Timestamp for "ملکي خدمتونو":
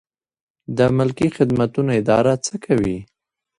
0.97-1.91